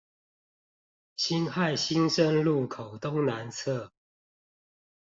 [1.15, 3.91] 辛亥新生路口東南側